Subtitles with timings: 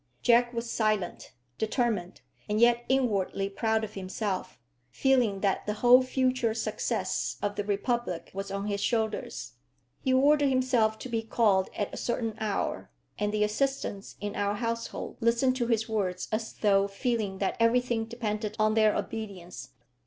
[0.23, 4.57] Jack was silent, determined, and yet inwardly proud of himself,
[4.89, 9.53] feeling that the whole future success of the republic was on his shoulders.
[9.99, 14.55] He ordered himself to be called at a certain hour, and the assistants in our
[14.55, 19.69] household listened to his words as though feeling that everything depended on their obedience.